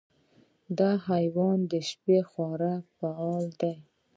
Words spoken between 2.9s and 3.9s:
فعال دی.